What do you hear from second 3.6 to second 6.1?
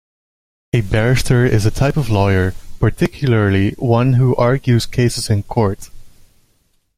one who argues cases in court